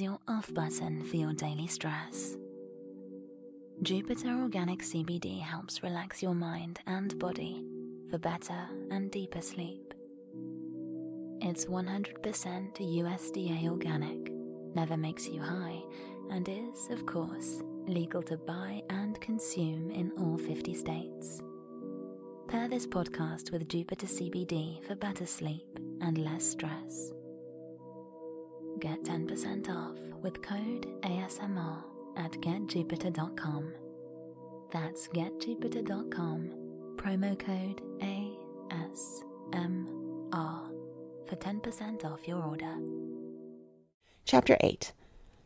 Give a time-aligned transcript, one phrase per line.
[0.00, 2.36] Your off button for your daily stress.
[3.82, 7.64] Jupiter Organic CBD helps relax your mind and body
[8.08, 9.92] for better and deeper sleep.
[11.40, 14.32] It's 100% USDA organic,
[14.76, 15.82] never makes you high,
[16.30, 21.42] and is, of course, legal to buy and consume in all 50 states.
[22.46, 27.10] Pair this podcast with Jupiter CBD for better sleep and less stress.
[28.78, 31.82] Get 10% off with code ASMR
[32.16, 33.72] at getjupiter.com.
[34.70, 36.50] That's getjupiter.com,
[36.96, 38.38] promo code ASMR
[41.28, 42.76] for 10% off your order.
[44.24, 44.92] Chapter 8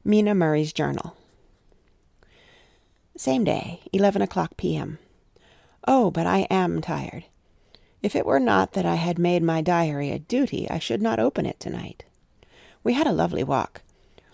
[0.05, 1.17] Mina Murray's Journal.
[3.17, 4.99] Same day, 11 o'clock p.m.
[5.89, 7.25] Oh, but I am tired.
[8.03, 11.19] If it were not that I had made my diary a duty, I should not
[11.19, 12.05] open it tonight.
[12.85, 13.83] We had a lovely walk.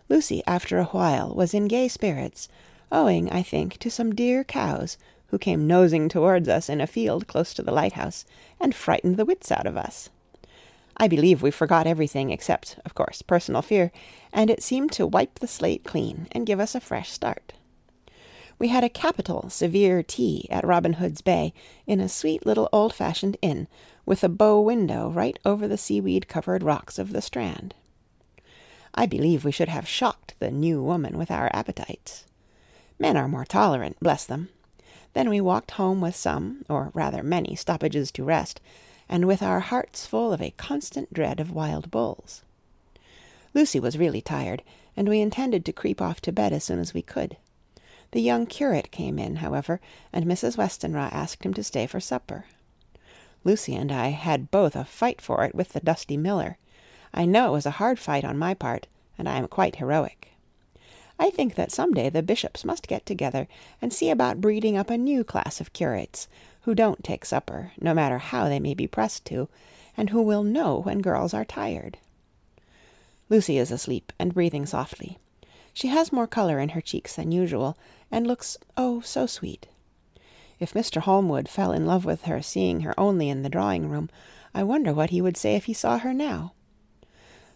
[0.08, 2.48] Lucy, after a while, was in gay spirits,
[2.90, 4.96] owing, I think, to some dear cows
[5.26, 8.24] who came nosing towards us in a field close to the lighthouse,
[8.58, 10.08] and frightened the wits out of us.
[10.96, 13.92] I believe we forgot everything except, of course, personal fear,
[14.32, 17.52] and it seemed to wipe the slate clean and give us a fresh start.
[18.58, 21.52] We had a capital severe tea at Robin Hood's Bay
[21.86, 23.68] in a sweet little old-fashioned inn,
[24.06, 27.74] with a bow window right over the seaweed-covered rocks of the Strand.
[28.94, 32.24] I believe we should have shocked the new woman with our appetites.
[32.98, 34.48] Men are more tolerant, bless them.
[35.14, 38.60] Then we walked home with some, or rather many, stoppages to rest,
[39.08, 42.42] and with our hearts full of a constant dread of wild bulls.
[43.54, 44.62] Lucy was really tired,
[44.96, 47.36] and we intended to creep off to bed as soon as we could.
[48.10, 49.80] The young curate came in, however,
[50.12, 50.56] and Mrs.
[50.56, 52.46] Westenra asked him to stay for supper.
[53.44, 56.58] Lucy and I had both a fight for it with the dusty miller.
[57.12, 58.86] I know it was a hard fight on my part,
[59.16, 60.28] and I am quite heroic.
[61.18, 63.48] I think that some day the bishops must get together
[63.82, 66.28] and see about breeding up a new class of curates,
[66.62, 69.48] who don't take supper, no matter how they may be pressed to,
[69.96, 71.98] and who will know when girls are tired.
[73.28, 75.18] Lucy is asleep and breathing softly.
[75.72, 77.76] She has more colour in her cheeks than usual,
[78.10, 79.66] and looks, oh, so sweet.
[80.60, 81.00] If Mr.
[81.00, 84.10] Holmwood fell in love with her seeing her only in the drawing-room,
[84.54, 86.52] I wonder what he would say if he saw her now.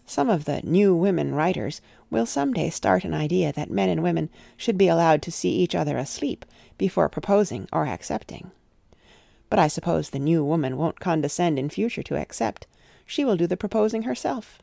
[0.05, 4.03] Some of the new women writers will some day start an idea that men and
[4.03, 6.45] women should be allowed to see each other asleep
[6.77, 8.51] before proposing or accepting.
[9.49, 12.67] But I suppose the new woman won't condescend in future to accept.
[13.05, 14.59] She will do the proposing herself.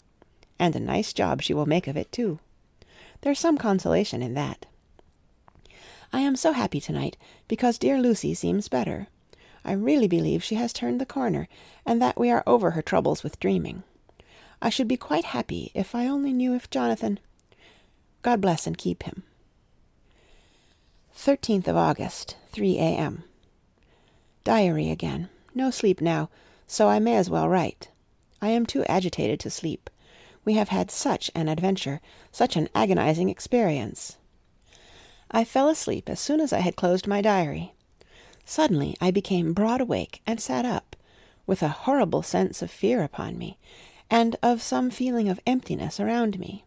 [0.58, 2.38] And a nice job she will make of it, too.
[3.22, 4.66] There's some consolation in that.
[6.12, 7.16] I am so happy tonight,
[7.48, 9.06] because dear Lucy seems better.
[9.64, 11.48] I really believe she has turned the corner,
[11.86, 13.84] and that we are over her troubles with dreaming.
[14.62, 17.18] I should be quite happy if I only knew if Jonathan...
[18.22, 19.22] God bless and keep him.
[21.16, 23.24] 13th of August, 3 a.m.
[24.44, 25.28] Diary again.
[25.54, 26.28] No sleep now,
[26.66, 27.88] so I may as well write.
[28.42, 29.90] I am too agitated to sleep.
[30.44, 32.00] We have had such an adventure,
[32.32, 34.16] such an agonizing experience.
[35.30, 37.74] I fell asleep as soon as I had closed my diary.
[38.44, 40.96] Suddenly I became broad awake and sat up,
[41.46, 43.58] with a horrible sense of fear upon me,
[44.10, 46.64] and of some feeling of emptiness around me.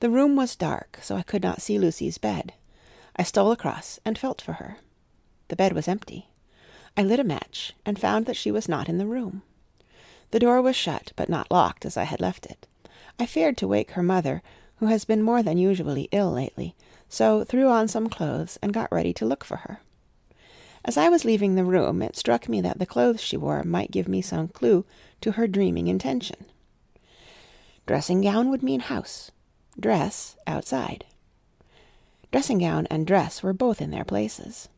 [0.00, 2.52] The room was dark, so I could not see Lucy's bed.
[3.16, 4.76] I stole across and felt for her.
[5.48, 6.28] The bed was empty.
[6.96, 9.42] I lit a match and found that she was not in the room.
[10.30, 12.66] The door was shut, but not locked as I had left it.
[13.18, 14.42] I feared to wake her mother,
[14.76, 16.74] who has been more than usually ill lately,
[17.08, 19.80] so threw on some clothes and got ready to look for her.
[20.84, 23.90] As I was leaving the room, it struck me that the clothes she wore might
[23.90, 24.84] give me some clue
[25.24, 26.44] to her dreaming intention.
[27.86, 29.30] Dressing gown would mean house.
[29.80, 31.06] Dress outside.
[32.30, 34.68] Dressing gown and dress were both in their places.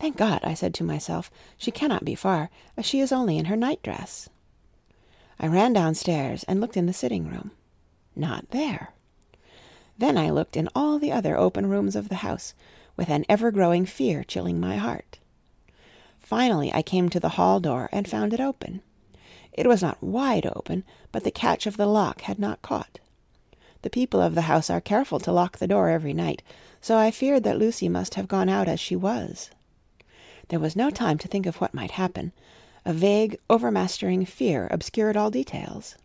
[0.00, 3.44] Thank God, I said to myself, she cannot be far, as she is only in
[3.44, 4.30] her night-dress.
[5.38, 7.50] I ran downstairs and looked in the sitting-room.
[8.16, 8.94] Not there.
[9.98, 12.54] Then I looked in all the other open rooms of the house,
[12.96, 15.18] with an ever-growing fear chilling my heart.
[16.20, 18.80] Finally I came to the hall door and found it open.
[19.52, 22.98] It was not wide open, but the catch of the lock had not caught.
[23.82, 26.42] The people of the house are careful to lock the door every night,
[26.80, 29.50] so I feared that Lucy must have gone out as she was.
[30.48, 32.32] There was no time to think of what might happen.
[32.84, 35.96] A vague, overmastering fear obscured all details.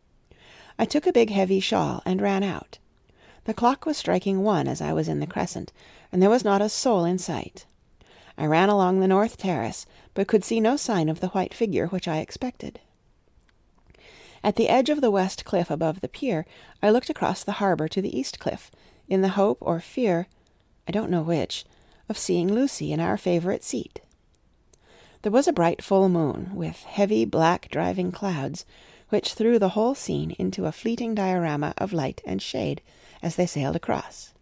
[0.80, 2.78] I took a big heavy shawl and ran out.
[3.46, 5.72] The clock was striking one as I was in the crescent,
[6.12, 7.66] and there was not a soul in sight.
[8.38, 11.88] I ran along the north terrace, but could see no sign of the white figure
[11.88, 12.80] which I expected.
[14.44, 16.46] At the edge of the west cliff above the pier,
[16.82, 18.72] I looked across the harbour to the east cliff,
[19.08, 20.28] in the hope or fear,
[20.88, 21.66] I don't know which,
[22.10, 24.02] of seeing Lucy in our favourite seat.
[25.24, 28.66] There was a bright full moon, with heavy black driving clouds,
[29.10, 32.82] which threw the whole scene into a fleeting diorama of light and shade
[33.22, 34.34] as they sailed across.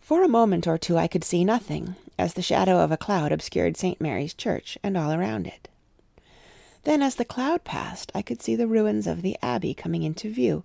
[0.00, 3.32] For a moment or two I could see nothing, as the shadow of a cloud
[3.32, 4.00] obscured St.
[4.00, 5.68] Mary's Church and all around it.
[6.84, 10.30] Then, as the cloud passed, I could see the ruins of the Abbey coming into
[10.30, 10.64] view,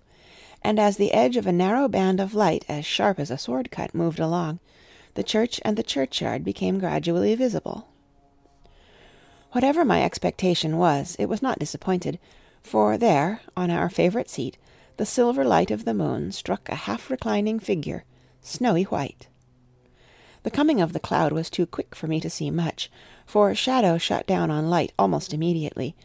[0.62, 3.70] and as the edge of a narrow band of light as sharp as a sword
[3.70, 4.60] cut moved along,
[5.14, 7.88] the church and the churchyard became gradually visible.
[9.52, 12.18] Whatever my expectation was, it was not disappointed,
[12.62, 14.58] for there, on our favourite seat,
[14.98, 18.04] the silver light of the moon struck a half reclining figure,
[18.42, 19.28] snowy white.
[20.42, 22.90] The coming of the cloud was too quick for me to see much,
[23.26, 25.96] for shadow shut down on light almost immediately,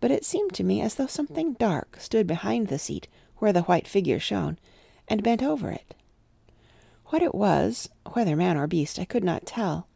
[0.00, 3.06] but it seemed to me as though something dark stood behind the seat
[3.36, 4.58] where the white figure shone,
[5.08, 5.94] and bent over it.
[7.06, 9.88] What it was, whether man or beast, I could not tell.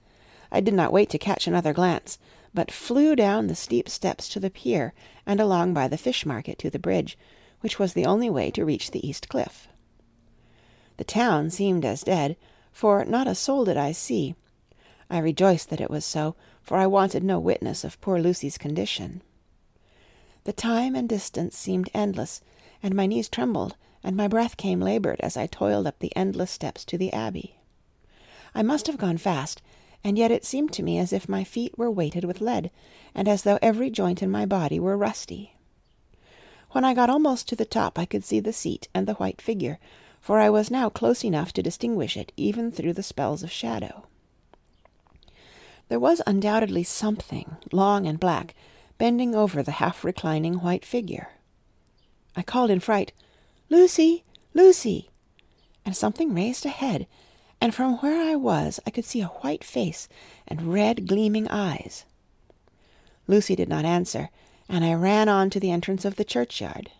[0.51, 2.19] I did not wait to catch another glance,
[2.53, 4.95] but flew down the steep steps to the pier
[5.27, 7.19] and along by the fish market to the bridge,
[7.61, 9.69] which was the only way to reach the east cliff.
[10.97, 12.37] The town seemed as dead,
[12.73, 14.35] for not a soul did I see.
[15.11, 19.23] I rejoiced that it was so, for I wanted no witness of poor Lucy's condition.
[20.44, 22.43] The time and distance seemed endless,
[22.82, 26.50] and my knees trembled, and my breath came labored as I toiled up the endless
[26.50, 27.56] steps to the Abbey.
[28.55, 29.62] I must have gone fast,
[30.05, 32.70] and yet it seemed to me as if my feet were weighted with lead,
[33.14, 35.56] and as though every joint in my body were rusty.
[36.73, 39.40] When I got almost to the top I could see the seat and the white
[39.40, 39.79] figure,
[40.20, 44.06] for I was now close enough to distinguish it even through the spells of shadow.
[45.88, 48.55] There was undoubtedly something, long and black,
[48.99, 51.29] bending over the half reclining white figure.
[52.37, 53.12] I called in fright,
[53.69, 54.25] Lucy!
[54.52, 55.11] Lucy!
[55.85, 57.06] And something raised a head,
[57.61, 60.08] and from where I was I could see a white face
[60.46, 62.05] and red gleaming eyes.
[63.26, 64.31] Lucy did not answer,
[64.69, 66.90] and I ran on to the entrance of the churchyard.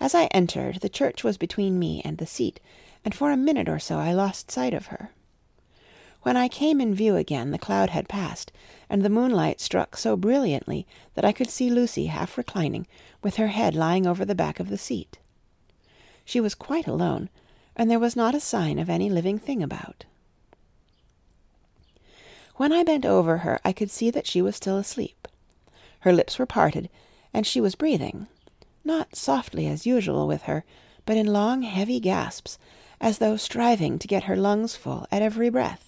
[0.00, 2.60] As I entered, the church was between me and the seat,
[3.04, 5.12] and for a minute or so I lost sight of her.
[6.22, 8.52] When I came in view again the cloud had passed,
[8.90, 12.86] and the moonlight struck so brilliantly that I could see Lucy half reclining,
[13.22, 15.18] with her head lying over the back of the seat.
[16.24, 17.28] She was quite alone,
[17.76, 20.04] and there was not a sign of any living thing about.
[22.56, 25.28] When I bent over her I could see that she was still asleep.
[26.00, 26.88] Her lips were parted,
[27.32, 28.26] and she was breathing,
[28.84, 30.64] not softly as usual with her,
[31.06, 32.58] but in long heavy gasps,
[33.00, 35.87] as though striving to get her lungs full at every breath.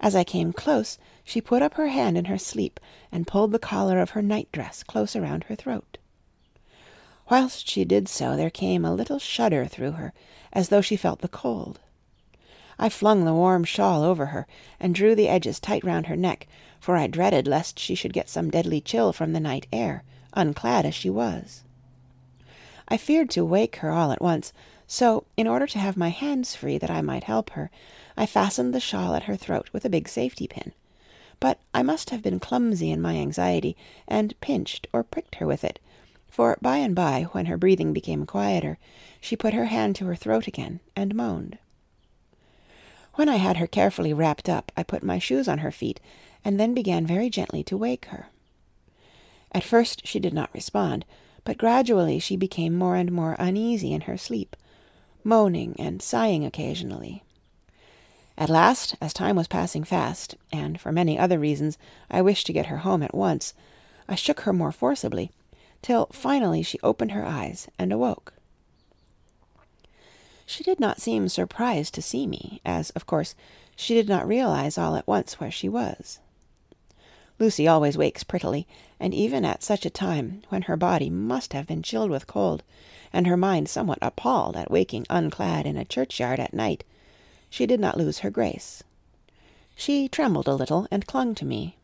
[0.00, 2.78] As I came close, she put up her hand in her sleep
[3.10, 5.98] and pulled the collar of her night-dress close around her throat.
[7.30, 10.12] Whilst she did so there came a little shudder through her,
[10.52, 11.80] as though she felt the cold.
[12.78, 14.46] I flung the warm shawl over her,
[14.78, 16.46] and drew the edges tight round her neck,
[16.78, 20.86] for I dreaded lest she should get some deadly chill from the night air, unclad
[20.86, 21.64] as she was.
[22.86, 24.52] I feared to wake her all at once,
[24.90, 27.70] so, in order to have my hands free that I might help her,
[28.16, 30.72] I fastened the shawl at her throat with a big safety pin.
[31.40, 33.76] But I must have been clumsy in my anxiety,
[34.08, 35.78] and pinched or pricked her with it,
[36.26, 38.78] for by and by, when her breathing became quieter,
[39.20, 41.58] she put her hand to her throat again and moaned.
[43.14, 46.00] When I had her carefully wrapped up, I put my shoes on her feet,
[46.42, 48.28] and then began very gently to wake her.
[49.52, 51.04] At first she did not respond,
[51.44, 54.56] but gradually she became more and more uneasy in her sleep,
[55.28, 57.22] moaning and sighing occasionally.
[58.38, 61.76] At last, as time was passing fast, and for many other reasons
[62.10, 63.52] I wished to get her home at once,
[64.08, 65.30] I shook her more forcibly,
[65.82, 68.32] till finally she opened her eyes and awoke.
[70.46, 73.34] She did not seem surprised to see me, as, of course,
[73.76, 76.20] she did not realize all at once where she was.
[77.38, 78.66] Lucy always wakes prettily,
[78.98, 82.64] and even at such a time, when her body must have been chilled with cold,
[83.12, 86.82] and her mind somewhat appalled at waking unclad in a churchyard at night,
[87.48, 88.82] she did not lose her grace.
[89.76, 91.76] She trembled a little and clung to me.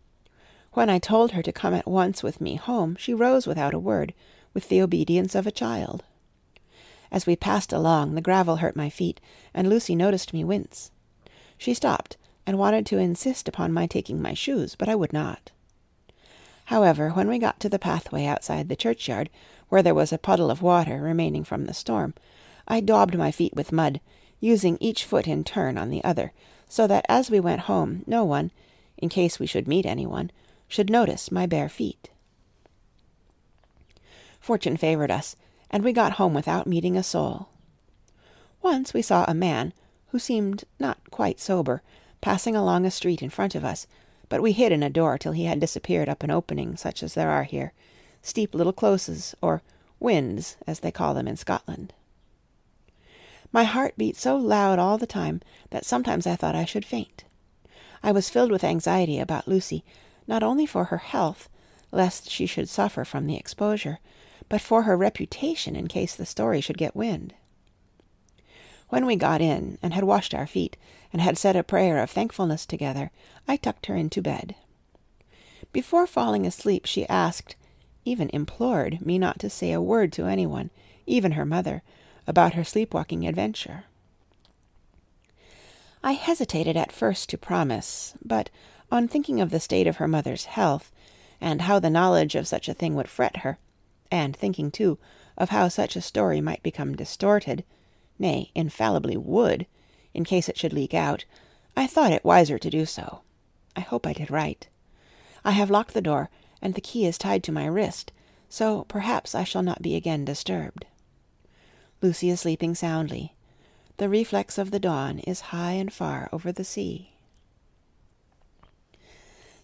[0.72, 3.78] When I told her to come at once with me home, she rose without a
[3.78, 4.12] word,
[4.52, 6.02] with the obedience of a child.
[7.12, 9.20] As we passed along, the gravel hurt my feet,
[9.54, 10.90] and Lucy noticed me wince.
[11.56, 15.50] She stopped, and wanted to insist upon my taking my shoes, but I would not.
[16.66, 19.30] However, when we got to the pathway outside the churchyard,
[19.68, 22.14] where there was a puddle of water remaining from the storm,
[22.66, 24.00] I daubed my feet with mud,
[24.40, 26.32] using each foot in turn on the other,
[26.68, 28.50] so that as we went home no one,
[28.96, 30.30] in case we should meet anyone,
[30.68, 32.10] should notice my bare feet.
[34.40, 35.36] Fortune favored us,
[35.70, 37.48] and we got home without meeting a soul.
[38.62, 39.72] Once we saw a man,
[40.08, 41.82] who seemed not quite sober,
[42.24, 43.86] passing along a street in front of us,
[44.30, 47.12] but we hid in a door till he had disappeared up an opening such as
[47.12, 47.74] there are here,
[48.22, 49.60] steep little closes, or
[50.00, 51.92] wynds as they call them in Scotland.
[53.52, 57.24] My heart beat so loud all the time that sometimes I thought I should faint.
[58.02, 59.84] I was filled with anxiety about Lucy,
[60.26, 61.50] not only for her health,
[61.92, 63.98] lest she should suffer from the exposure,
[64.48, 67.34] but for her reputation in case the story should get wind.
[68.94, 70.76] When we got in, and had washed our feet,
[71.12, 73.10] and had said a prayer of thankfulness together,
[73.48, 74.54] I tucked her into bed.
[75.72, 77.56] Before falling asleep, she asked,
[78.04, 80.70] even implored, me not to say a word to anyone,
[81.06, 81.82] even her mother,
[82.28, 83.86] about her sleepwalking adventure.
[86.04, 88.48] I hesitated at first to promise, but
[88.92, 90.92] on thinking of the state of her mother's health,
[91.40, 93.58] and how the knowledge of such a thing would fret her,
[94.12, 94.98] and thinking, too,
[95.36, 97.64] of how such a story might become distorted,
[98.18, 99.66] nay, infallibly would,
[100.12, 101.24] in case it should leak out,
[101.76, 103.22] I thought it wiser to do so.
[103.76, 104.66] I hope I did right.
[105.44, 106.30] I have locked the door,
[106.62, 108.12] and the key is tied to my wrist,
[108.48, 110.86] so perhaps I shall not be again disturbed.
[112.00, 113.34] Lucy is sleeping soundly.
[113.96, 117.12] The reflex of the dawn is high and far over the sea.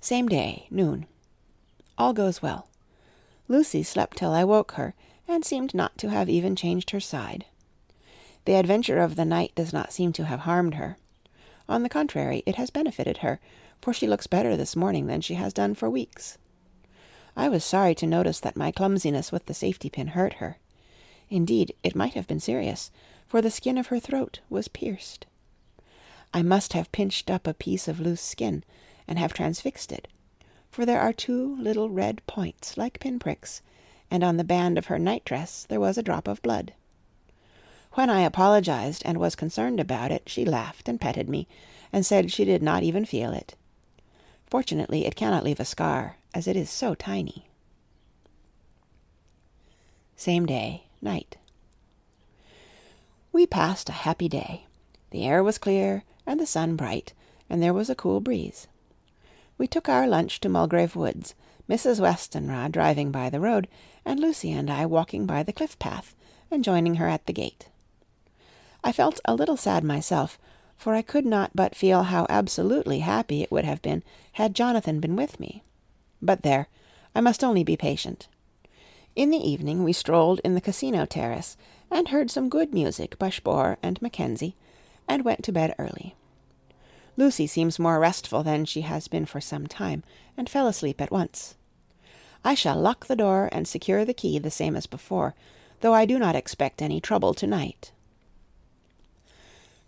[0.01, 1.07] Same day, noon.
[1.99, 2.69] All goes well.
[3.49, 4.95] Lucy slept till I woke her,
[5.29, 7.45] and seemed not to have even changed her side.
[8.51, 10.97] The adventure of the night does not seem to have harmed her.
[11.69, 13.39] On the contrary, it has benefited her,
[13.81, 16.37] for she looks better this morning than she has done for weeks.
[17.37, 20.59] I was sorry to notice that my clumsiness with the safety pin hurt her.
[21.29, 22.91] Indeed, it might have been serious,
[23.25, 25.27] for the skin of her throat was pierced.
[26.35, 28.65] I must have pinched up a piece of loose skin,
[29.07, 30.09] and have transfixed it,
[30.73, 33.63] for there are two little red points like pinpricks,
[34.11, 36.73] and on the band of her night-dress there was a drop of blood.
[37.95, 41.49] When I apologized and was concerned about it, she laughed and petted me,
[41.93, 43.57] and said she did not even feel it.
[44.47, 47.49] Fortunately, it cannot leave a scar, as it is so tiny.
[50.17, 51.37] Same day, night.
[53.33, 54.67] We passed a happy day.
[55.11, 57.13] The air was clear, and the sun bright,
[57.49, 58.69] and there was a cool breeze.
[59.59, 61.35] We took our lunch to Mulgrave Woods,
[61.69, 62.01] Mrs.
[62.01, 63.67] Westenra driving by the road,
[64.05, 66.15] and Lucy and I walking by the cliff path,
[66.51, 67.70] and joining her at the gate.
[68.83, 70.39] I felt a little sad myself,
[70.77, 75.01] for I could not but feel how absolutely happy it would have been had Jonathan
[75.01, 75.63] been with me.
[76.23, 76.69] But there,
[77.15, 78.29] I must only be patient.
[79.15, 81.57] In the evening we strolled in the casino terrace,
[81.91, 84.55] and heard some good music by Spohr and Mackenzie,
[85.09, 86.15] and went to bed early.
[87.17, 90.05] Lucy seems more restful than she has been for some time,
[90.37, 91.57] and fell asleep at once.
[92.45, 95.35] I shall lock the door and secure the key the same as before,
[95.81, 97.93] though I do not expect any trouble to-night.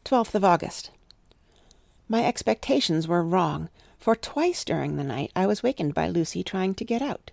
[0.05, 0.91] 12th of August.
[2.09, 3.69] My expectations were wrong,
[3.99, 7.31] for twice during the night I was wakened by Lucy trying to get out.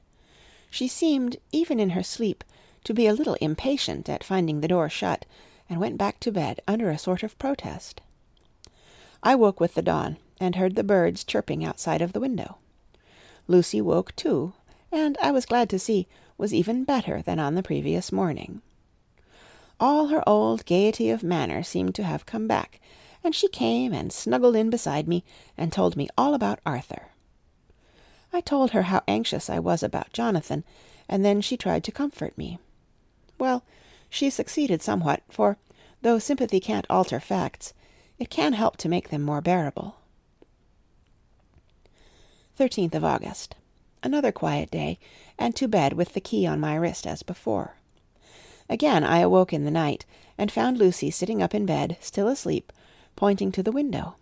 [0.70, 2.44] She seemed, even in her sleep,
[2.84, 5.26] to be a little impatient at finding the door shut,
[5.70, 8.02] and went back to bed under a sort of protest.
[9.22, 12.58] I woke with the dawn, and heard the birds chirping outside of the window.
[13.48, 14.54] Lucy woke too,
[14.92, 16.08] and I was glad to see
[16.38, 18.62] was even better than on the previous morning.
[19.80, 22.82] All her old gaiety of manner seemed to have come back,
[23.24, 25.24] and she came and snuggled in beside me
[25.58, 27.08] and told me all about Arthur.
[28.34, 30.64] I told her how anxious I was about Jonathan,
[31.08, 32.60] and then she tried to comfort me.
[33.38, 33.64] Well,
[34.10, 35.58] she succeeded somewhat, for,
[36.02, 37.74] though sympathy can't alter facts,
[38.18, 39.96] it can help to make them more bearable.
[42.60, 43.56] 13th of August.
[44.04, 45.00] Another quiet day,
[45.38, 47.76] and to bed with the key on my wrist as before.
[48.70, 50.06] Again I awoke in the night,
[50.38, 52.72] and found Lucy sitting up in bed, still asleep,
[53.16, 54.16] pointing to the window.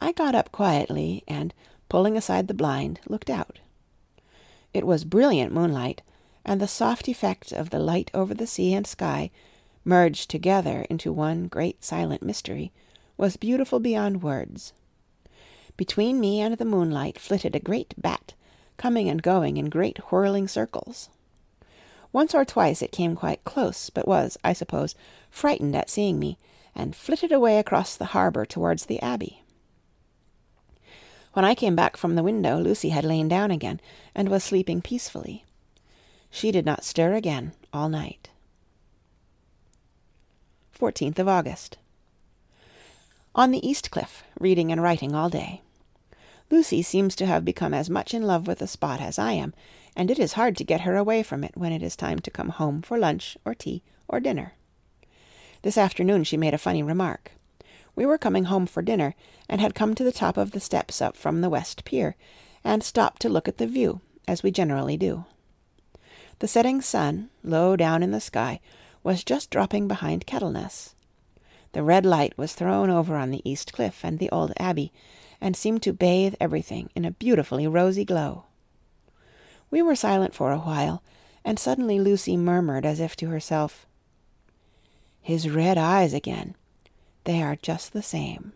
[0.00, 1.54] I got up quietly, and,
[1.88, 3.60] pulling aside the blind, looked out.
[4.74, 6.02] It was brilliant moonlight,
[6.44, 9.30] and the soft effect of the light over the sea and sky,
[9.84, 12.72] merged together into one great silent mystery,
[13.16, 14.72] was beautiful beyond words.
[15.76, 18.34] Between me and the moonlight flitted a great bat,
[18.76, 21.08] coming and going in great whirling circles.
[22.12, 24.94] Once or twice it came quite close, but was, I suppose,
[25.30, 26.38] frightened at seeing me,
[26.74, 29.42] and flitted away across the harbour towards the Abbey.
[31.34, 33.80] When I came back from the window, Lucy had lain down again,
[34.14, 35.44] and was sleeping peacefully.
[36.30, 38.30] She did not stir again all night.
[40.78, 41.76] 14th of August.
[43.34, 45.62] On the East Cliff, reading and writing all day.
[46.50, 49.52] Lucy seems to have become as much in love with the spot as I am,
[49.98, 52.30] and it is hard to get her away from it when it is time to
[52.30, 54.54] come home for lunch or tea or dinner.
[55.62, 57.32] This afternoon she made a funny remark.
[57.96, 59.16] We were coming home for dinner,
[59.48, 62.14] and had come to the top of the steps up from the west pier,
[62.62, 65.24] and stopped to look at the view, as we generally do.
[66.38, 68.60] The setting sun, low down in the sky,
[69.02, 70.94] was just dropping behind Kettleness.
[71.72, 74.92] The red light was thrown over on the east cliff and the old abbey,
[75.40, 78.44] and seemed to bathe everything in a beautifully rosy glow.
[79.70, 81.02] We were silent for a while,
[81.44, 83.86] and suddenly Lucy murmured as if to herself,
[85.20, 86.54] His red eyes again.
[87.24, 88.52] They are just the same.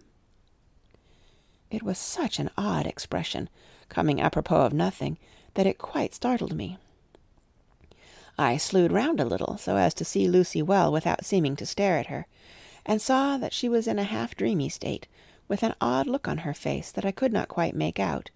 [1.71, 3.49] It was such an odd expression,
[3.89, 5.19] coming apropos of nothing,
[5.55, 6.79] that it quite startled me.
[8.39, 11.99] I slewed round a little, so as to see Lucy well without seeming to stare
[11.99, 12.27] at her,
[12.87, 15.07] and saw that she was in a half dreamy state,
[15.49, 18.31] with an odd look on her face that I could not quite make out,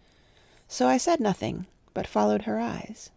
[0.68, 1.66] so I said nothing,
[1.96, 3.08] but followed her eyes.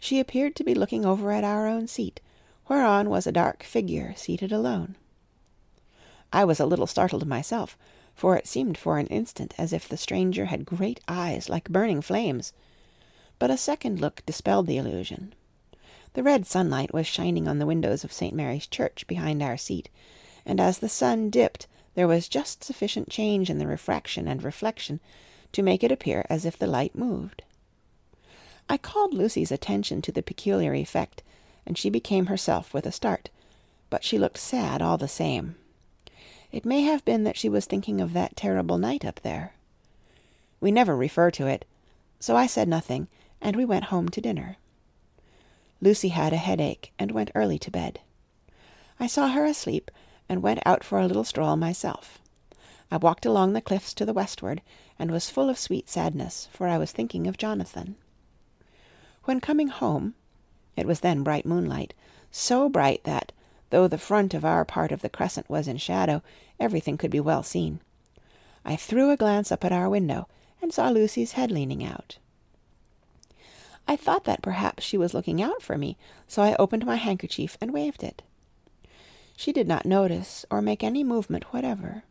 [0.00, 2.20] She appeared to be looking over at our own seat,
[2.66, 4.96] whereon was a dark figure seated alone.
[6.32, 7.78] I was a little startled myself,
[8.16, 12.02] for it seemed for an instant as if the stranger had great eyes like burning
[12.02, 12.52] flames,
[13.38, 15.32] but a second look dispelled the illusion.
[16.14, 18.34] The red sunlight was shining on the windows of St.
[18.34, 19.88] Mary's Church behind our seat,
[20.44, 24.98] and as the sun dipped there was just sufficient change in the refraction and reflection
[25.52, 27.44] to make it appear as if the light moved.
[28.68, 31.22] I called Lucy's attention to the peculiar effect,
[31.66, 33.28] and she became herself with a start,
[33.90, 35.56] but she looked sad all the same.
[36.50, 39.54] It may have been that she was thinking of that terrible night up there.
[40.60, 41.64] We never refer to it,
[42.20, 43.08] so I said nothing,
[43.40, 44.56] and we went home to dinner.
[45.80, 48.00] Lucy had a headache and went early to bed.
[49.00, 49.90] I saw her asleep,
[50.28, 52.20] and went out for a little stroll myself.
[52.90, 54.62] I walked along the cliffs to the westward,
[54.98, 57.96] and was full of sweet sadness, for I was thinking of Jonathan.
[59.24, 60.14] When coming home,
[60.76, 61.94] it was then bright moonlight,
[62.30, 63.32] so bright that,
[63.70, 66.22] though the front of our part of the crescent was in shadow,
[66.58, 67.80] everything could be well seen.
[68.64, 70.28] I threw a glance up at our window,
[70.60, 72.18] and saw Lucy's head leaning out.
[73.86, 75.96] I thought that perhaps she was looking out for me,
[76.28, 78.22] so I opened my handkerchief and waved it.
[79.36, 82.04] She did not notice or make any movement whatever.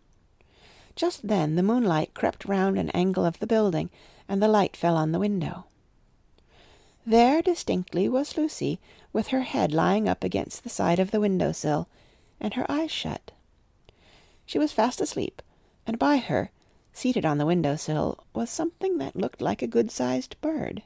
[0.96, 3.90] Just then the moonlight crept round an angle of the building,
[4.28, 5.66] and the light fell on the window.
[7.12, 8.80] There distinctly was Lucy,
[9.12, 11.90] with her head lying up against the side of the window sill,
[12.40, 13.32] and her eyes shut.
[14.46, 15.42] She was fast asleep,
[15.86, 16.52] and by her,
[16.94, 20.84] seated on the window sill, was something that looked like a good-sized bird.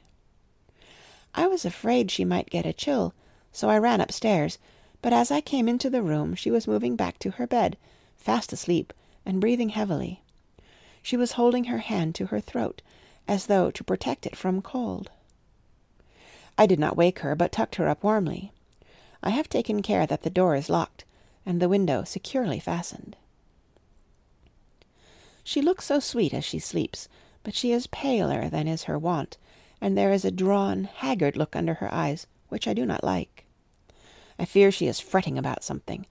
[1.32, 3.14] I was afraid she might get a chill,
[3.52, 4.58] so I ran upstairs,
[5.02, 7.76] but as I came into the room she was moving back to her bed,
[8.16, 8.92] fast asleep,
[9.24, 10.24] and breathing heavily.
[11.02, 12.82] She was holding her hand to her throat,
[13.28, 15.12] as though to protect it from cold.
[16.58, 18.52] I did not wake her, but tucked her up warmly.
[19.22, 21.04] I have taken care that the door is locked,
[21.44, 23.16] and the window securely fastened.
[25.44, 27.08] She looks so sweet as she sleeps,
[27.42, 29.36] but she is paler than is her wont,
[29.80, 33.44] and there is a drawn, haggard look under her eyes, which I do not like.
[34.38, 36.06] I fear she is fretting about something.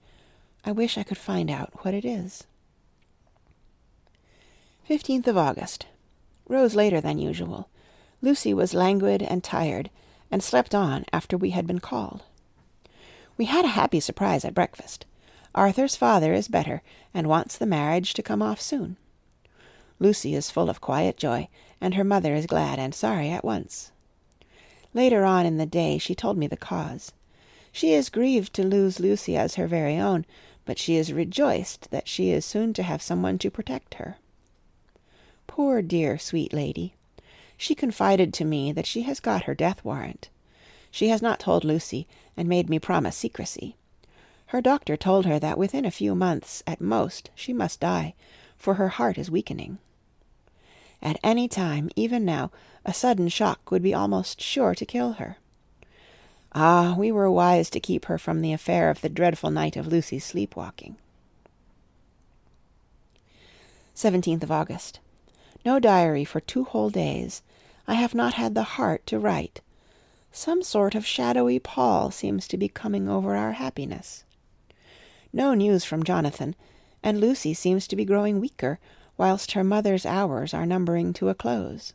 [0.64, 2.44] I wish I could find out what it is.
[4.88, 5.86] 15th of August.
[6.48, 7.68] Rose later than usual.
[8.22, 9.90] Lucy was languid and tired,
[10.30, 12.22] and slept on after we had been called.
[13.36, 15.04] We had a happy surprise at breakfast.
[15.54, 16.82] Arthur's father is better,
[17.14, 18.96] and wants the marriage to come off soon.
[19.98, 21.48] Lucy is full of quiet joy,
[21.80, 23.92] and her mother is glad and sorry at once.
[24.92, 27.12] Later on in the day she told me the cause.
[27.72, 30.24] She is grieved to lose Lucy as her very own,
[30.64, 34.16] but she is rejoiced that she is soon to have someone to protect her.
[35.46, 36.94] Poor dear sweet lady!
[37.56, 40.28] She confided to me that she has got her death warrant.
[40.90, 43.76] She has not told Lucy, and made me promise secrecy.
[44.46, 48.14] Her doctor told her that within a few months, at most, she must die,
[48.56, 49.78] for her heart is weakening.
[51.02, 52.50] At any time, even now,
[52.84, 55.38] a sudden shock would be almost sure to kill her.
[56.52, 59.86] Ah, we were wise to keep her from the affair of the dreadful night of
[59.86, 60.96] Lucy's sleep-walking.
[63.94, 65.00] 17th of August.
[65.66, 67.42] No diary for two whole days.
[67.88, 69.62] I have not had the heart to write.
[70.30, 74.22] Some sort of shadowy pall seems to be coming over our happiness.
[75.32, 76.54] No news from Jonathan,
[77.02, 78.78] and Lucy seems to be growing weaker,
[79.16, 81.94] whilst her mother's hours are numbering to a close.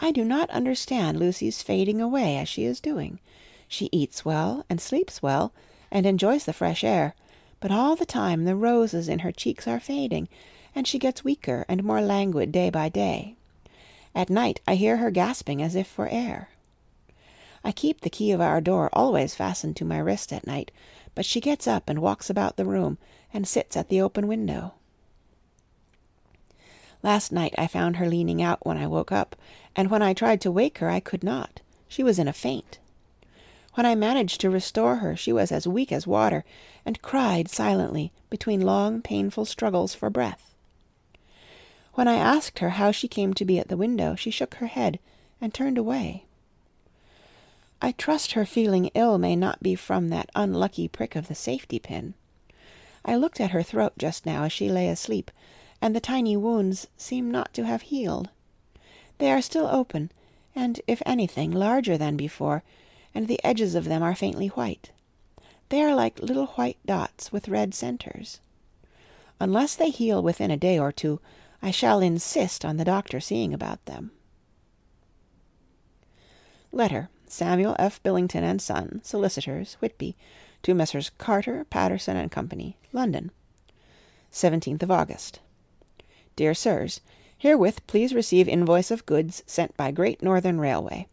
[0.00, 3.20] I do not understand Lucy's fading away as she is doing.
[3.68, 5.52] She eats well, and sleeps well,
[5.90, 7.14] and enjoys the fresh air,
[7.60, 10.26] but all the time the roses in her cheeks are fading,
[10.74, 13.34] and she gets weaker and more languid day by day.
[14.14, 16.50] At night I hear her gasping as if for air.
[17.62, 20.70] I keep the key of our door always fastened to my wrist at night,
[21.14, 22.98] but she gets up and walks about the room
[23.32, 24.74] and sits at the open window.
[27.02, 29.36] Last night I found her leaning out when I woke up,
[29.74, 31.60] and when I tried to wake her I could not.
[31.88, 32.78] She was in a faint.
[33.74, 36.44] When I managed to restore her she was as weak as water,
[36.84, 40.49] and cried silently between long painful struggles for breath.
[42.00, 44.68] When I asked her how she came to be at the window, she shook her
[44.68, 44.98] head
[45.38, 46.24] and turned away.
[47.82, 51.78] I trust her feeling ill may not be from that unlucky prick of the safety
[51.78, 52.14] pin.
[53.04, 55.30] I looked at her throat just now as she lay asleep,
[55.82, 58.30] and the tiny wounds seem not to have healed.
[59.18, 60.10] They are still open,
[60.54, 62.62] and, if anything, larger than before,
[63.14, 64.90] and the edges of them are faintly white.
[65.68, 68.40] They are like little white dots with red centers.
[69.38, 71.20] Unless they heal within a day or two,
[71.62, 74.12] I shall insist on the doctor seeing about them.
[76.72, 78.02] Letter Samuel F.
[78.02, 80.16] Billington and Son, Solicitors, Whitby,
[80.62, 81.10] to Messrs.
[81.18, 83.30] Carter, Paterson and Company, London.
[84.32, 85.40] 17th of August.
[86.34, 87.00] Dear Sirs,
[87.38, 91.06] Herewith please receive invoice of goods sent by Great Northern Railway.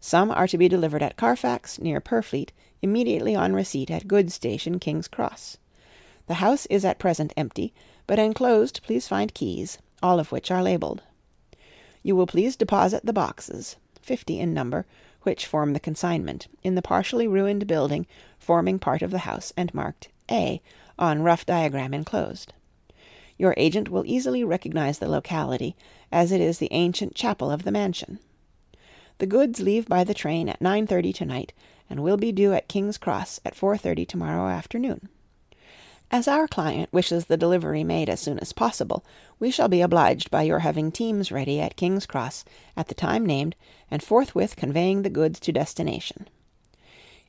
[0.00, 2.50] Some are to be delivered at Carfax, near Purfleet,
[2.82, 5.58] immediately on receipt at goods station, King's Cross.
[6.26, 7.72] The house is at present empty,
[8.06, 11.02] but enclosed please find keys, all of which are labelled.
[12.02, 14.86] You will please deposit the boxes, fifty in number,
[15.22, 18.06] which form the consignment, in the partially ruined building
[18.38, 20.62] forming part of the house and marked A
[20.98, 22.52] on rough diagram enclosed.
[23.36, 25.74] Your agent will easily recognize the locality,
[26.12, 28.18] as it is the ancient chapel of the mansion.
[29.18, 31.52] The goods leave by the train at 9.30 tonight,
[31.88, 35.08] and will be due at King's Cross at 4.30 tomorrow afternoon.
[36.12, 39.04] As our client wishes the delivery made as soon as possible,
[39.38, 42.44] we shall be obliged by your having teams ready at King's Cross
[42.76, 43.54] at the time named,
[43.92, 46.26] and forthwith conveying the goods to destination.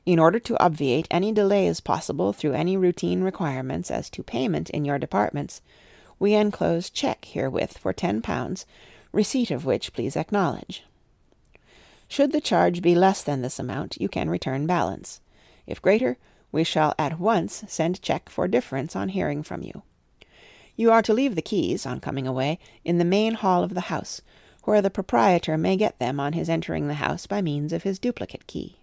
[0.04, 4.84] In order to obviate any delays possible through any routine requirements as to payment in
[4.84, 5.60] your departments,
[6.18, 8.66] we enclose check herewith for ten pounds,
[9.12, 10.82] receipt of which please acknowledge.
[12.08, 15.20] Should the charge be less than this amount, you can return balance.
[15.68, 16.18] If greater,
[16.52, 19.82] we shall at once send check for difference on hearing from you.
[20.76, 23.82] You are to leave the keys, on coming away, in the main hall of the
[23.82, 24.20] house,
[24.64, 27.98] where the proprietor may get them on his entering the house by means of his
[27.98, 28.76] duplicate key.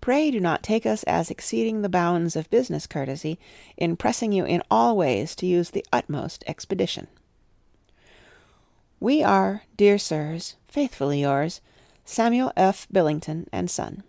[0.00, 3.38] Pray do not take us as exceeding the bounds of business courtesy
[3.76, 7.06] in pressing you in all ways to use the utmost expedition.
[9.00, 11.60] We are, dear sirs, faithfully yours,
[12.04, 12.86] Samuel F.
[12.92, 14.02] Billington and Son.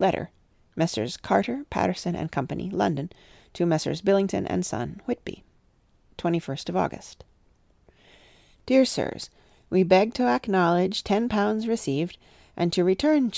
[0.00, 0.30] Letter.
[0.74, 1.18] Messrs.
[1.18, 3.10] Carter, Paterson and Company, London,
[3.52, 4.00] to Messrs.
[4.00, 5.44] Billington and Son, Whitby.
[6.16, 7.22] 21st of August.
[8.64, 9.28] Dear Sirs,
[9.68, 12.16] We beg to acknowledge ten pounds received,
[12.56, 13.30] and to return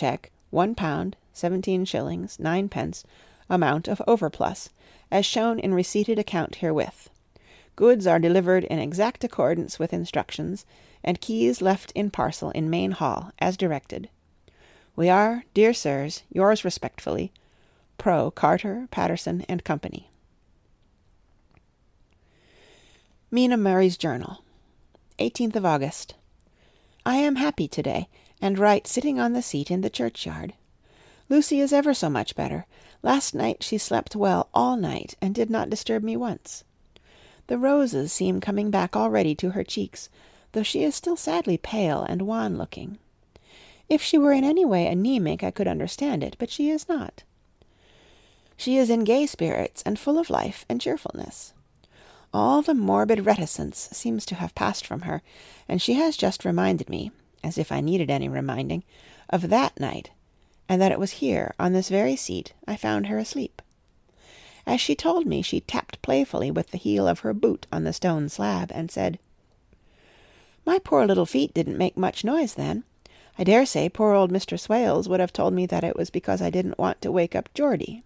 [0.50, 3.04] one pound, seventeen shillings, nine pence,
[3.50, 4.68] amount of overplus,
[5.10, 7.10] as shown in receipted account herewith.
[7.74, 10.64] Goods are delivered in exact accordance with instructions,
[11.02, 14.08] and keys left in parcel in main hall, as directed.
[14.94, 17.32] We are, dear sirs, yours respectfully,
[17.96, 18.30] Pro.
[18.30, 20.10] Carter, Paterson and Company.
[23.30, 24.44] Mina Murray's Journal,
[25.18, 26.14] 18th of August.
[27.06, 28.08] I am happy to-day,
[28.42, 30.52] and write sitting on the seat in the churchyard.
[31.30, 32.66] Lucy is ever so much better.
[33.02, 36.64] Last night she slept well all night, and did not disturb me once.
[37.46, 40.10] The roses seem coming back already to her cheeks,
[40.52, 42.98] though she is still sadly pale and wan-looking.
[43.92, 47.24] If she were in any way anemic I could understand it, but she is not.
[48.56, 51.52] She is in gay spirits and full of life and cheerfulness.
[52.32, 55.20] All the morbid reticence seems to have passed from her,
[55.68, 57.12] and she has just reminded me,
[57.44, 58.82] as if I needed any reminding,
[59.28, 60.08] of that night,
[60.70, 63.60] and that it was here, on this very seat, I found her asleep.
[64.66, 67.92] As she told me, she tapped playfully with the heel of her boot on the
[67.92, 69.18] stone slab, and said,
[70.64, 72.84] my poor little feet didn't make much noise then.
[73.38, 74.58] I dare say poor old Mr.
[74.58, 77.52] Swales would have told me that it was because I didn't want to wake up
[77.54, 78.02] Geordie.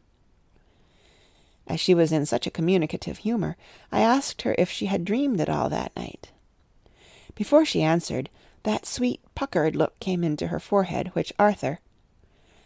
[1.67, 3.57] As she was in such a communicative humour,
[3.91, 6.31] I asked her if she had dreamed at all that night.
[7.35, 8.31] Before she answered,
[8.63, 11.81] that sweet puckered look came into her forehead which Arthur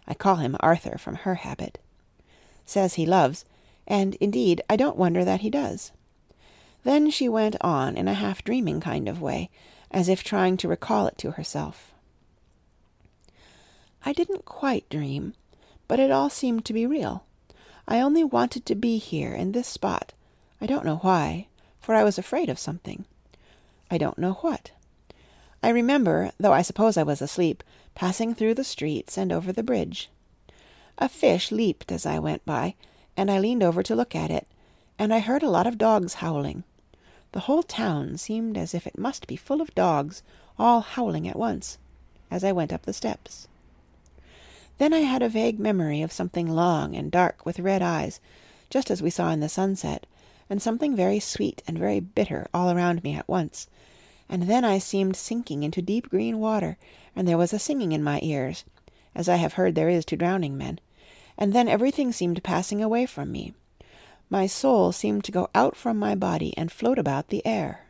[0.06, 1.78] I call him Arthur from her habit
[2.66, 3.44] says he loves,
[3.86, 5.92] and indeed I don't wonder that he does.
[6.84, 9.50] Then she went on in a half dreaming kind of way
[9.90, 11.92] as if trying to recall it to herself.
[14.04, 15.34] I didn't quite dream,
[15.86, 17.24] but it all seemed to be real.
[17.86, 20.12] I only wanted to be here in this spot.
[20.60, 21.48] I don't know why,
[21.80, 23.04] for I was afraid of something.
[23.90, 24.70] I don't know what.
[25.62, 27.62] I remember, though I suppose I was asleep,
[27.94, 30.08] passing through the streets and over the bridge.
[30.96, 32.76] A fish leaped as I went by,
[33.16, 34.46] and I leaned over to look at it,
[34.98, 36.64] and I heard a lot of dogs howling.
[37.32, 40.22] The whole town seemed as if it must be full of dogs,
[40.58, 41.76] all howling at once,
[42.30, 43.48] as I went up the steps.
[44.80, 48.18] Then I had a vague memory of something long and dark with red eyes,
[48.70, 50.06] just as we saw in the sunset,
[50.48, 53.66] and something very sweet and very bitter all around me at once,
[54.26, 56.78] and then I seemed sinking into deep green water,
[57.14, 58.64] and there was a singing in my ears,
[59.14, 60.80] as I have heard there is to drowning men,
[61.36, 63.52] and then everything seemed passing away from me.
[64.30, 67.84] My soul seemed to go out from my body and float about the air.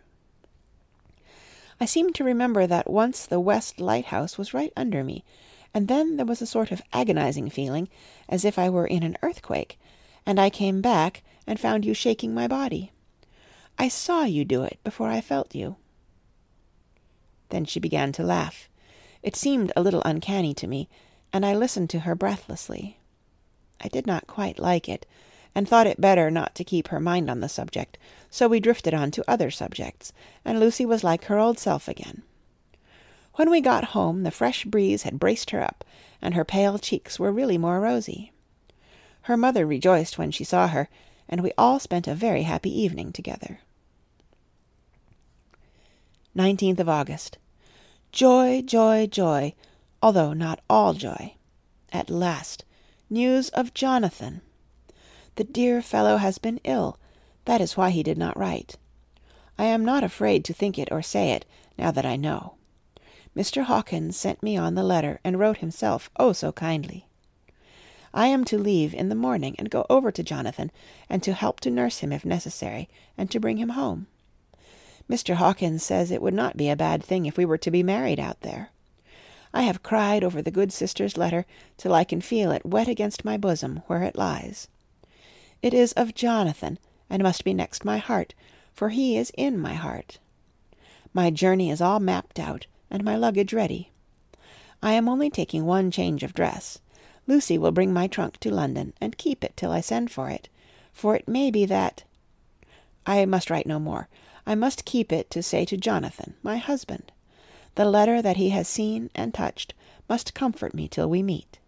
[1.80, 5.22] I seem to remember that once the west lighthouse was right under me,
[5.72, 7.88] and then there was a sort of agonizing feeling,
[8.28, 9.78] as if I were in an earthquake,
[10.26, 12.92] and I came back and found you shaking my body.
[13.78, 15.76] I saw you do it before I felt you.
[17.48, 18.68] Then she began to laugh.
[19.22, 20.88] It seemed a little uncanny to me,
[21.32, 22.98] and I listened to her breathlessly.
[23.80, 25.06] I did not quite like it,
[25.54, 28.94] and thought it better not to keep her mind on the subject, so we drifted
[28.94, 30.12] on to other subjects,
[30.44, 32.22] and Lucy was like her old self again.
[33.34, 35.84] When we got home the fresh breeze had braced her up,
[36.20, 38.32] and her pale cheeks were really more rosy.
[39.22, 40.88] Her mother rejoiced when she saw her,
[41.28, 43.60] and we all spent a very happy evening together.
[46.36, 47.38] 19th of August.
[48.12, 49.54] Joy, joy, joy,
[50.02, 51.34] although not all joy.
[51.92, 52.64] At last,
[53.08, 54.40] news of Jonathan.
[55.36, 56.98] The dear fellow has been ill.
[57.44, 58.76] That is why he did not write.
[59.58, 61.44] I am not afraid to think it or say it,
[61.76, 62.54] now that I know.
[63.36, 63.64] Mr.
[63.64, 67.06] Hawkins sent me on the letter, and wrote himself, oh, so kindly.
[68.12, 70.72] I am to leave in the morning and go over to Jonathan,
[71.08, 74.08] and to help to nurse him if necessary, and to bring him home.
[75.08, 75.34] Mr.
[75.34, 78.18] Hawkins says it would not be a bad thing if we were to be married
[78.18, 78.70] out there.
[79.52, 83.24] I have cried over the good sister's letter till I can feel it wet against
[83.24, 84.68] my bosom where it lies.
[85.62, 88.34] It is of Jonathan, and must be next my heart,
[88.72, 90.18] for he is in my heart.
[91.12, 93.90] My journey is all mapped out, and my luggage ready.
[94.82, 96.78] I am only taking one change of dress.
[97.26, 100.48] Lucy will bring my trunk to London, and keep it till I send for it,
[100.92, 102.04] for it may be that...
[103.06, 104.08] I must write no more.
[104.46, 107.12] I must keep it to say to Jonathan, my husband.
[107.76, 109.74] The letter that he has seen and touched
[110.08, 111.58] must comfort me till we meet.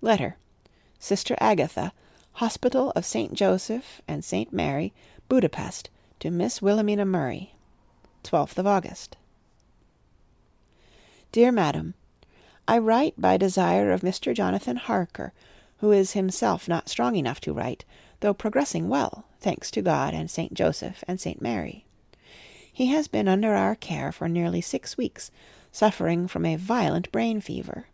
[0.00, 0.36] Letter.
[0.98, 1.92] Sister Agatha,
[2.34, 3.34] Hospital of St.
[3.34, 4.52] Joseph and St.
[4.52, 4.92] Mary,
[5.28, 7.54] Budapest, to Miss Wilhelmina Murray.
[8.24, 9.16] 12th of August.
[11.32, 11.94] Dear Madam,
[12.66, 14.34] I write by desire of Mr.
[14.34, 15.32] Jonathan Harker,
[15.78, 17.84] who is himself not strong enough to write,
[18.20, 20.54] though progressing well, thanks to God and St.
[20.54, 21.40] Joseph and St.
[21.40, 21.84] Mary.
[22.72, 25.30] He has been under our care for nearly six weeks,
[25.72, 27.86] suffering from a violent brain fever.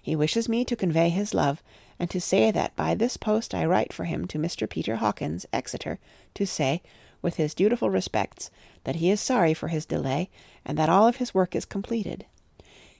[0.00, 1.62] He wishes me to convey his love,
[1.98, 4.68] and to say that by this post I write for him to Mr.
[4.68, 5.98] Peter Hawkins, Exeter,
[6.34, 6.82] to say,
[7.22, 8.50] with his dutiful respects,
[8.84, 10.30] that he is sorry for his delay,
[10.64, 12.26] and that all of his work is completed.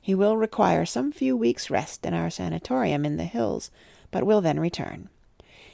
[0.00, 3.70] He will require some few weeks' rest in our sanatorium in the hills,
[4.11, 5.09] but will then return.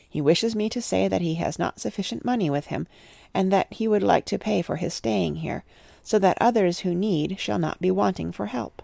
[0.08, 2.86] He wishes me to say that he has not sufficient money with him,
[3.34, 5.64] and that he would like to pay for his staying here,
[6.02, 8.82] so that others who need shall not be wanting for help.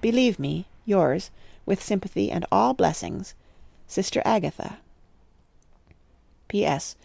[0.00, 1.30] Believe me, yours,
[1.64, 3.34] with sympathy and all blessings,
[3.86, 4.78] Sister Agatha.
[6.48, 6.96] P.S.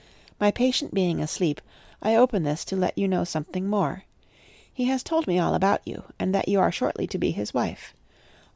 [0.41, 1.61] My patient being asleep,
[2.01, 4.05] I open this to let you know something more.
[4.73, 7.53] He has told me all about you, and that you are shortly to be his
[7.53, 7.93] wife.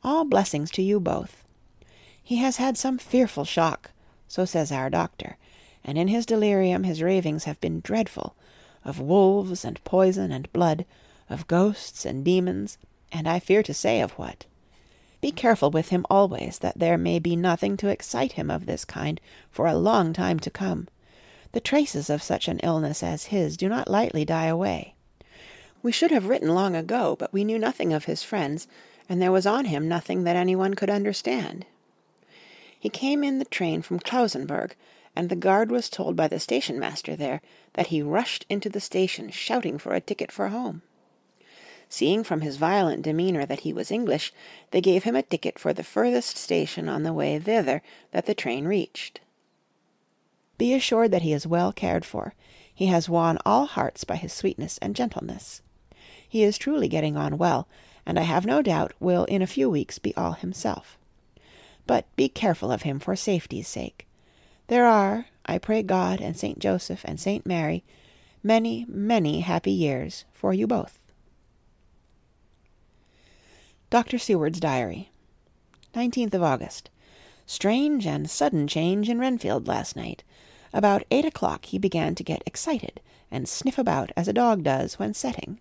[0.04, 1.45] All blessings to you both.
[2.24, 3.91] He has had some fearful shock,
[4.28, 5.38] so says our doctor,
[5.84, 8.36] and in his delirium his ravings have been dreadful,
[8.84, 10.86] of wolves and poison and blood,
[11.30, 12.80] of ghosts and demons,
[13.12, 14.45] and I fear to say of what.
[15.21, 18.86] Be careful with him always, that there may be nothing to excite him of this
[18.86, 19.21] kind
[19.52, 20.88] for a long time to come.
[21.56, 24.94] The traces of such an illness as his do not lightly die away.
[25.82, 28.68] We should have written long ago, but we knew nothing of his friends,
[29.08, 31.65] and there was on him nothing that any one could understand.
[32.78, 34.76] He came in the train from Klausenburg,
[35.15, 37.39] and the guard was told by the station master there
[37.76, 40.82] that he rushed into the station shouting for a ticket for home.
[41.88, 44.34] Seeing from his violent demeanour that he was English,
[44.72, 48.36] they gave him a ticket for the furthest station on the way thither that the
[48.36, 49.22] train reached.
[50.58, 52.34] Be assured that he is well cared for.
[52.74, 55.62] He has won all hearts by his sweetness and gentleness.
[56.28, 57.68] He is truly getting on well,
[58.06, 60.98] and I have no doubt will in a few weeks be all himself
[61.88, 64.08] but be careful of him for safety's sake.
[64.68, 67.84] There are, I pray God and Saint Joseph and Saint Mary,
[68.44, 71.00] many, many happy years for you both.
[73.89, 74.18] Dr.
[74.18, 75.12] Seward's Diary
[75.94, 76.89] 19th of August.
[77.46, 80.24] Strange and sudden change in Renfield last night.
[80.75, 82.99] About eight o'clock he began to get excited
[83.31, 85.57] and sniff about as a dog does when setting.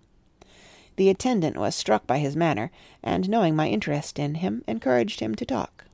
[0.96, 5.36] The attendant was struck by his manner, and knowing my interest in him, encouraged him
[5.36, 5.84] to talk.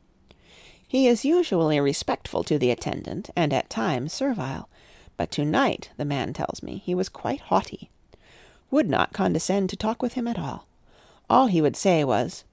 [0.89, 4.71] He is usually respectful to the attendant, and at times servile,
[5.19, 7.91] but to-night, the man tells me, he was quite haughty.
[8.71, 10.67] Would not condescend to talk with him at all.
[11.29, 12.45] All he would say was,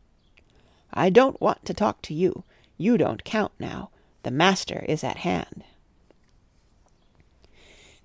[0.93, 2.43] I don't want to talk to you.
[2.77, 3.89] You don't count now.
[4.23, 5.63] The master is at hand.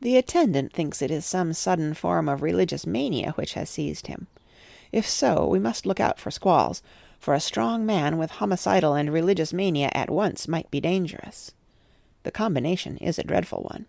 [0.03, 4.27] The attendant thinks it is some sudden form of religious mania which has seized him.
[4.91, 6.83] If so, we must look out for squalls,
[7.21, 11.53] for a strong man with homicidal and religious mania at once might be dangerous.
[12.25, 13.87] The combination is a dreadful one.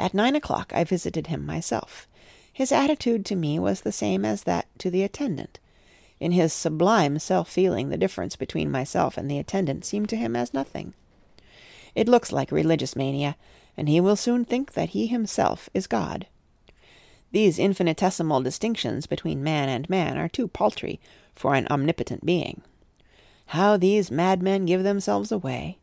[0.00, 2.08] At nine o'clock I visited him myself.
[2.52, 5.60] His attitude to me was the same as that to the attendant.
[6.18, 10.52] In his sublime self-feeling the difference between myself and the attendant seemed to him as
[10.52, 10.92] nothing.
[11.94, 13.36] It looks like religious mania,
[13.78, 16.26] and he will soon think that he himself is God.
[17.30, 20.98] These infinitesimal distinctions between man and man are too paltry
[21.32, 22.62] for an omnipotent being.
[23.46, 25.78] How these madmen give themselves away!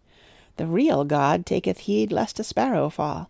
[0.58, 3.30] The real God taketh heed lest a sparrow fall,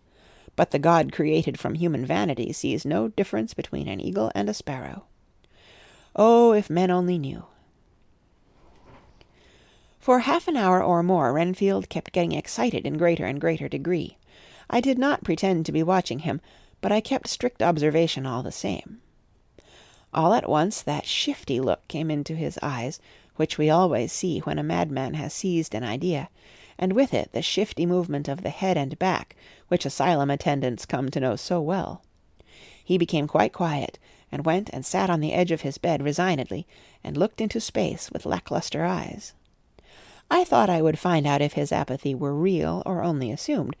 [0.56, 4.54] but the God created from human vanity sees no difference between an eagle and a
[4.54, 5.04] sparrow.
[6.16, 7.44] Oh, if men only knew!
[10.00, 14.16] For half an hour or more Renfield kept getting excited in greater and greater degree.
[14.68, 16.40] I did not pretend to be watching him,
[16.80, 19.00] but I kept strict observation all the same.
[20.12, 23.00] All at once that shifty look came into his eyes,
[23.36, 26.28] which we always see when a madman has seized an idea,
[26.78, 29.36] and with it the shifty movement of the head and back
[29.68, 32.02] which asylum attendants come to know so well.
[32.84, 33.98] He became quite quiet,
[34.32, 36.66] and went and sat on the edge of his bed resignedly,
[37.04, 39.34] and looked into space with lacklustre eyes.
[40.30, 43.76] I thought I would find out if his apathy were real or only assumed,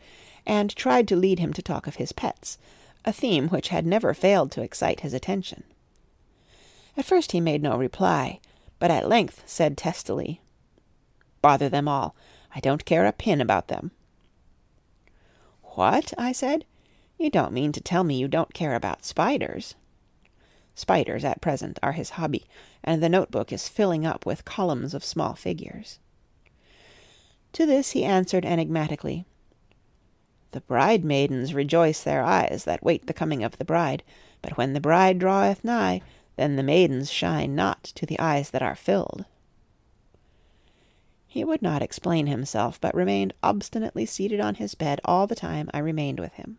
[0.46, 2.58] and tried to lead him to talk of his pets,
[3.04, 5.64] a theme which had never failed to excite his attention.
[6.96, 8.40] At first he made no reply,
[8.78, 10.40] but at length said testily,
[11.42, 12.14] Bother them all!
[12.54, 13.90] I don't care a pin about them.
[15.62, 16.14] What?
[16.16, 16.64] I said.
[17.18, 19.74] You don't mean to tell me you don't care about spiders?
[20.74, 22.46] Spiders, at present, are his hobby,
[22.82, 25.98] and the notebook is filling up with columns of small figures.
[27.52, 29.24] To this he answered enigmatically,
[30.56, 34.02] The bride-maidens rejoice their eyes that wait the coming of the bride,
[34.40, 36.00] but when the bride draweth nigh,
[36.36, 39.26] then the maidens shine not to the eyes that are filled.
[41.26, 45.68] He would not explain himself, but remained obstinately seated on his bed all the time
[45.74, 46.56] I remained with him.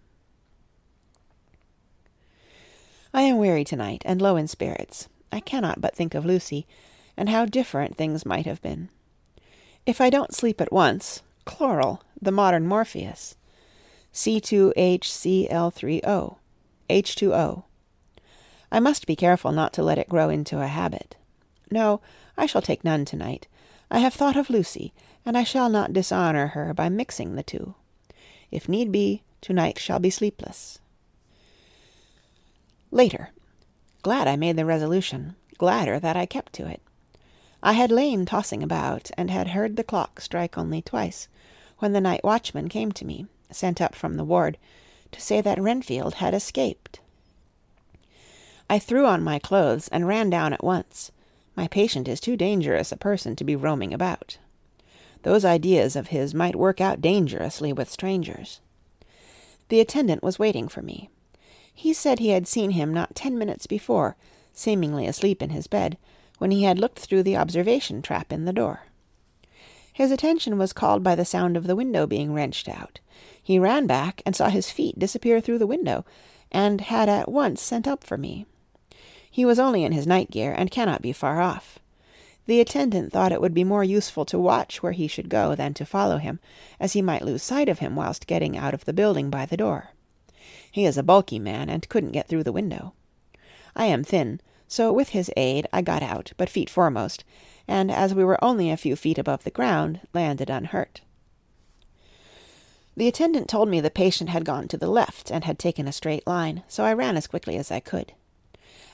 [3.15, 5.07] I am weary to-night, and low in spirits.
[5.31, 6.67] I cannot but think of Lucy,
[7.17, 8.89] and how different things might have been.
[9.87, 13.33] If I don't sleep at once, chloral, the modern Morpheus.
[14.17, 16.37] C2HCl3O.
[16.89, 17.63] H2O.
[18.71, 21.15] I must be careful not to let it grow into a habit.
[21.69, 22.01] No,
[22.35, 23.45] I shall take none to-night.
[23.91, 24.91] I have thought of Lucy,
[25.23, 27.75] and I shall not dishonour her by mixing the two.
[28.49, 30.79] If need be, to-night shall be sleepless.
[32.89, 33.29] Later.
[34.01, 36.81] Glad I made the resolution, gladder that I kept to it.
[37.61, 41.27] I had lain tossing about, and had heard the clock strike only twice,
[41.77, 44.57] when the night watchman came to me, sent up from the ward,
[45.11, 46.99] to say that Renfield had escaped.
[48.69, 51.11] I threw on my clothes and ran down at once.
[51.55, 54.37] My patient is too dangerous a person to be roaming about.
[55.23, 58.59] Those ideas of his might work out dangerously with strangers.
[59.69, 61.09] The attendant was waiting for me.
[61.73, 64.15] He said he had seen him not ten minutes before,
[64.53, 65.97] seemingly asleep in his bed,
[66.37, 68.86] when he had looked through the observation trap in the door.
[69.97, 72.99] His attention was called by the sound of the window being wrenched out.
[73.41, 76.05] He ran back and saw his feet disappear through the window,
[76.51, 78.45] and had at once sent up for me.
[79.31, 81.79] He was only in his night gear, and cannot be far off.
[82.45, 85.73] The attendant thought it would be more useful to watch where he should go than
[85.73, 86.39] to follow him,
[86.79, 89.57] as he might lose sight of him whilst getting out of the building by the
[89.57, 89.93] door.
[90.71, 92.93] He is a bulky man, and couldn't get through the window.
[93.75, 97.23] I am thin, so with his aid I got out, but feet foremost,
[97.67, 101.01] and as we were only a few feet above the ground, landed unhurt.
[102.95, 105.91] The attendant told me the patient had gone to the left, and had taken a
[105.91, 108.13] straight line, so I ran as quickly as I could.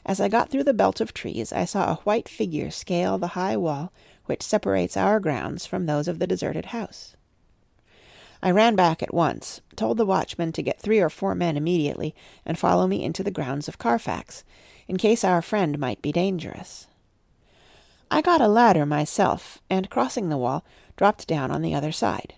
[0.05, 3.27] As I got through the belt of trees, I saw a white figure scale the
[3.27, 3.93] high wall
[4.25, 7.15] which separates our grounds from those of the deserted house.
[8.41, 12.13] I ran back at once, told the watchman to get three or four men immediately
[12.45, 14.43] and follow me into the grounds of Carfax,
[14.85, 16.87] in case our friend might be dangerous.
[18.13, 20.63] I got a ladder myself, and crossing the wall,
[20.95, 22.35] dropped down on the other side.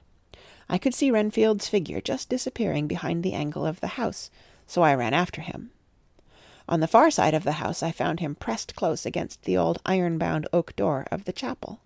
[0.70, 4.32] I could see Renfield's figure just disappearing behind the angle of the house,
[4.66, 5.72] so I ran after him.
[6.70, 9.82] On the far side of the house I found him pressed close against the old
[9.86, 11.82] iron-bound oak door of the chapel.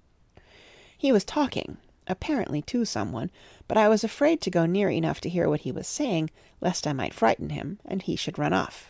[0.95, 3.31] He was talking, apparently to someone,
[3.67, 6.29] but I was afraid to go near enough to hear what he was saying,
[6.61, 8.88] lest I might frighten him, and he should run off.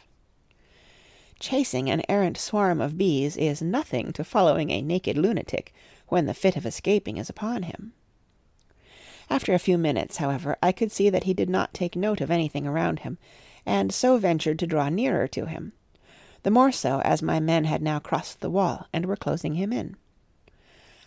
[1.40, 5.74] Chasing an errant swarm of bees is nothing to following a naked lunatic
[6.10, 7.94] when the fit of escaping is upon him.
[9.30, 12.30] After a few minutes, however, I could see that he did not take note of
[12.30, 13.18] anything around him,
[13.66, 15.72] and so ventured to draw nearer to him,
[16.44, 19.72] the more so as my men had now crossed the wall and were closing him
[19.72, 19.96] in.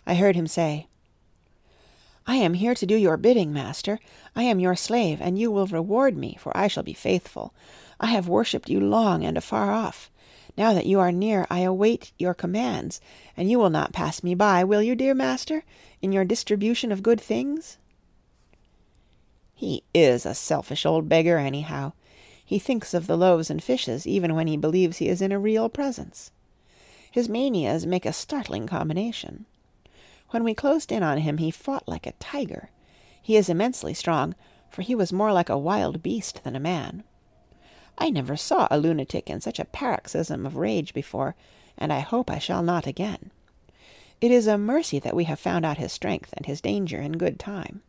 [0.07, 0.87] I heard him say,
[2.25, 3.99] I am here to do your bidding, master.
[4.35, 7.53] I am your slave, and you will reward me, for I shall be faithful.
[7.99, 10.09] I have worshipped you long and afar off.
[10.57, 13.01] Now that you are near, I await your commands,
[13.35, 15.63] and you will not pass me by, will you, dear master,
[16.01, 17.77] in your distribution of good things?
[19.55, 21.93] He is a selfish old beggar, anyhow.
[22.45, 25.39] He thinks of the loaves and fishes even when he believes he is in a
[25.39, 26.31] real presence.
[27.09, 29.45] His manias make a startling combination.
[30.31, 32.69] When we closed in on him he fought like a tiger.
[33.21, 34.35] He is immensely strong,
[34.69, 37.03] for he was more like a wild beast than a man.
[37.97, 41.35] I never saw a lunatic in such a paroxysm of rage before,
[41.77, 43.31] and I hope I shall not again.
[44.21, 47.13] It is a mercy that we have found out his strength and his danger in
[47.13, 47.81] good time.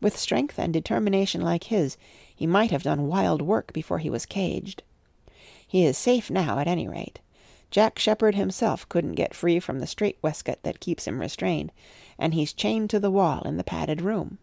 [0.00, 1.96] With strength and determination like his,
[2.34, 4.82] he might have done wild work before he was caged.
[5.66, 7.20] He is safe now, at any rate.
[7.70, 11.72] Jack Sheppard himself couldn't get free from the strait waistcoat that keeps him restrained,
[12.18, 14.38] and he's chained to the wall in the padded room.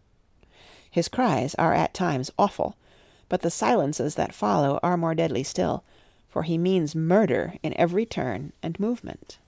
[0.90, 2.76] His cries are at times awful,
[3.32, 5.84] but the silences that follow are more deadly still,
[6.28, 9.38] for he means murder in every turn and movement.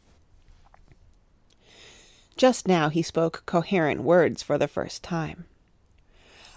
[2.35, 5.45] Just now he spoke coherent words for the first time.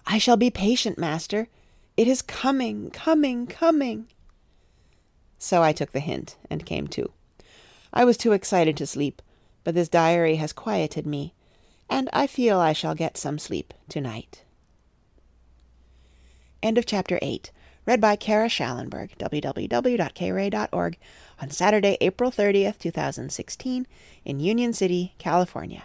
[0.06, 1.50] I shall be patient, master.
[1.98, 4.08] It is coming, coming, coming.
[5.38, 7.12] So I took the hint and came to.
[7.92, 9.22] I was too excited to sleep,
[9.66, 11.34] but this diary has quieted me,
[11.90, 14.46] and I feel I shall get some sleep tonight.
[16.64, 17.52] End of chapter 8.
[17.86, 20.98] Read by Kara Shallenberg, www.kayray.org,
[21.40, 23.86] on Saturday, April 30th, 2016,
[24.26, 25.84] in Union City, California.